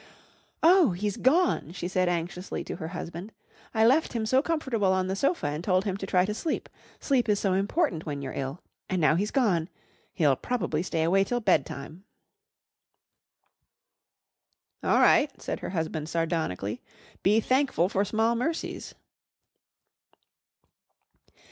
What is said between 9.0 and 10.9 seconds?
he's gone he'll probably